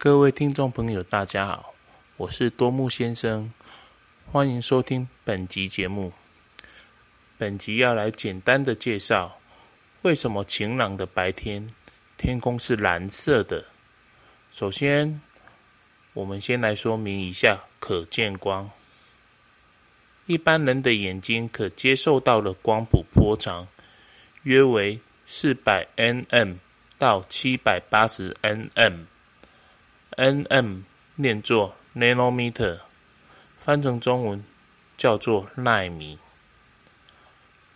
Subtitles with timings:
[0.00, 1.74] 各位听众朋友，大家好，
[2.18, 3.52] 我是多木先生，
[4.30, 6.12] 欢迎收听本集节目。
[7.36, 9.40] 本集要来简单的介绍，
[10.02, 11.68] 为什么晴朗的白天
[12.16, 13.64] 天空是蓝色的。
[14.52, 15.20] 首先，
[16.12, 18.70] 我们先来说明一下可见光。
[20.26, 23.66] 一般人的眼睛可接受到的光谱波长
[24.44, 26.54] 约为四百 nm
[26.98, 29.06] 到七百八十 nm。
[30.18, 30.82] Nm
[31.14, 32.80] 念作 nanometer，
[33.56, 34.44] 翻成中文
[34.96, 36.18] 叫做纳米。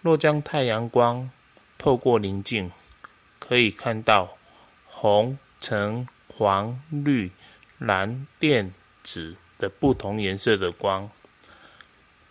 [0.01, 1.31] 若将太阳光
[1.79, 2.73] 透过棱镜，
[3.39, 4.37] 可以看到
[4.87, 7.31] 红、橙、黄、绿、
[7.79, 8.73] 蓝、靛、
[9.05, 11.09] 紫的不同颜色的光。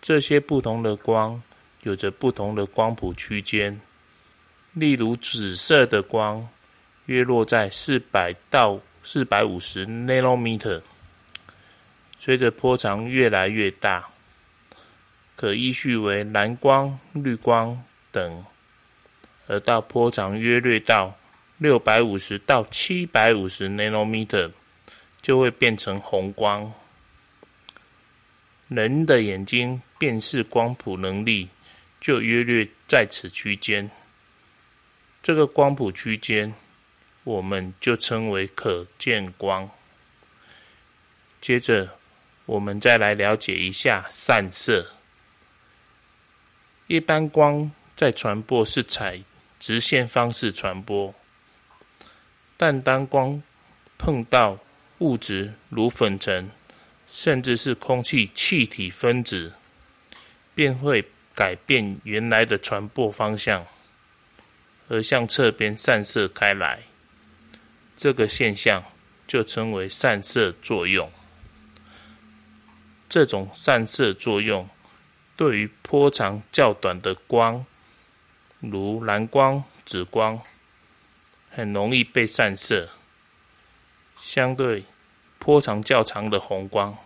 [0.02, 1.42] 这些不同的光
[1.84, 3.80] 有着不同的光谱区间。
[4.74, 6.46] 例如，紫色的光
[7.06, 10.80] 约落在四百到四百五十 nanometer，
[12.18, 14.08] 随着波长越来越大，
[15.34, 18.44] 可依序为蓝光、绿光等，
[19.48, 21.18] 而到波长约略到
[21.58, 24.52] 六百五十到七百五十 nanometer，
[25.20, 26.72] 就会变成红光。
[28.68, 31.48] 人的眼睛辨识光谱能力
[32.00, 33.90] 就约略在此区间，
[35.22, 36.54] 这个光谱区间。
[37.24, 39.68] 我们就称为可见光。
[41.40, 41.88] 接着，
[42.46, 44.86] 我们再来了解一下散射。
[46.86, 49.20] 一般光在传播是采
[49.58, 51.14] 直线方式传播，
[52.56, 53.40] 但当光
[53.96, 54.58] 碰到
[54.98, 56.50] 物质如粉尘，
[57.08, 59.52] 甚至是空气气体分子，
[60.54, 63.64] 便会改变原来的传播方向，
[64.88, 66.82] 而向侧边散射开来。
[68.02, 68.82] 这个现象
[69.28, 71.08] 就称为散射作用。
[73.08, 74.68] 这种散射作用
[75.36, 77.64] 对于波长较短的光，
[78.58, 80.36] 如蓝光、紫光，
[81.48, 82.88] 很容易被散射；
[84.20, 84.84] 相对
[85.38, 86.98] 波长较长的红光，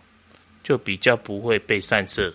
[0.63, 2.33] 就比较不会被散射。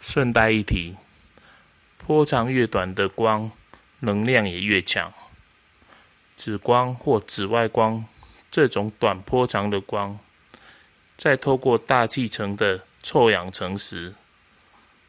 [0.00, 0.96] 顺带一提，
[1.98, 3.50] 波长越短的光。
[4.00, 5.12] 能量也越强。
[6.36, 8.04] 紫光或紫外光
[8.50, 10.18] 这种短波长的光，
[11.16, 14.14] 在透过大气层的臭氧层时，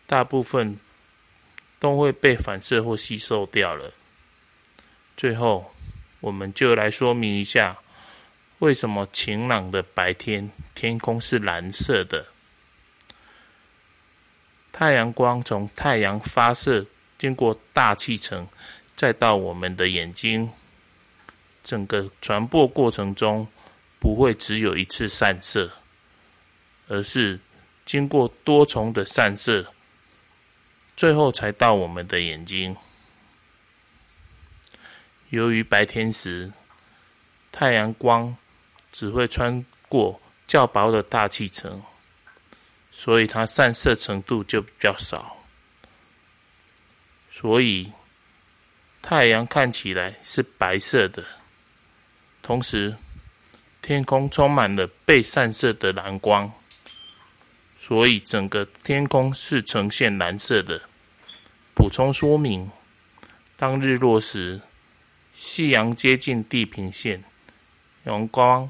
[0.06, 0.80] 大部分
[1.80, 3.92] 都会被反射或吸收掉了。
[5.18, 5.74] 最后，
[6.22, 7.78] 我们就来说明一下，
[8.60, 12.26] 为什么晴朗的白天天空是蓝色的。
[14.72, 16.86] 太阳光从太阳发射。
[17.18, 18.48] 经过大气层，
[18.96, 20.50] 再到我们的眼睛，
[21.64, 23.48] 整个传播过程中
[24.00, 25.72] 不会只有一次散射，
[26.88, 27.40] 而是
[27.86, 29.66] 经过多重的散射，
[30.96, 32.76] 最后才到我们的眼睛。
[35.30, 36.52] 由于白天时
[37.52, 38.36] 太阳光
[38.92, 41.82] 只会穿过较薄的大气层，
[42.92, 45.37] 所以它散射程度就比较少。
[47.40, 47.92] 所以，
[49.00, 51.24] 太阳看起来是白色的，
[52.42, 52.96] 同时
[53.80, 56.52] 天空充满了被散射的蓝光，
[57.78, 60.82] 所以整个天空是呈现蓝色的。
[61.76, 62.72] 补充说明：
[63.56, 64.60] 当日落时，
[65.36, 67.24] 夕阳接近地平线，
[68.06, 68.68] 阳光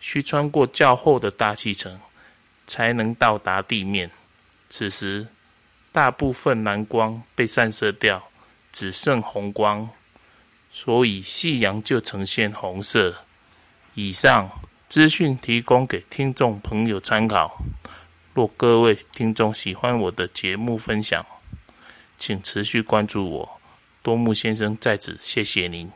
[0.00, 2.00] 需穿过较厚的大气层
[2.66, 4.10] 才能到达地面，
[4.70, 5.26] 此时。
[5.96, 8.22] 大部分蓝光被散射掉，
[8.70, 9.88] 只剩红光，
[10.68, 13.14] 所以夕阳就呈现红色。
[13.94, 14.46] 以上
[14.90, 17.64] 资讯提供给听众朋友参考。
[18.34, 21.24] 若各位听众喜欢我的节目分享，
[22.18, 23.60] 请持续关注我。
[24.02, 25.90] 多木先生在此谢谢您。